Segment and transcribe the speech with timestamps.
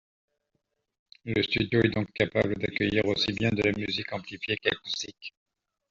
[1.25, 5.35] Le studio est donc capable d'accueillir aussi bien de la musique amplifiée qu'acoustique.